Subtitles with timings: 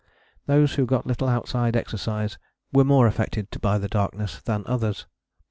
[0.47, 2.39] Those who got little outside exercise
[2.73, 5.05] were more affected by the darkness than others.